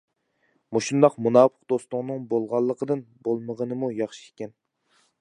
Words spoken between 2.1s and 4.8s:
بولغانلىقىدىن بولمىغىنىمۇ ياخشى ئىكەن.